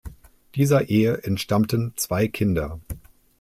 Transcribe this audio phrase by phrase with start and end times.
[0.55, 2.79] Dieser Ehe entstammten zwei Kinder.